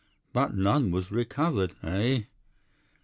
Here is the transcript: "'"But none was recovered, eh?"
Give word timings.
"'"But 0.33 0.55
none 0.55 0.89
was 0.89 1.11
recovered, 1.11 1.75
eh?" 1.83 2.23